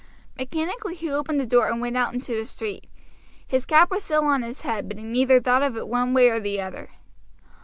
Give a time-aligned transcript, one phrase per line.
[0.35, 2.87] Mechanically he opened the door and went out into the street;
[3.47, 6.27] his cap was still on his head, but he neither thought of it one way
[6.29, 6.89] or the other.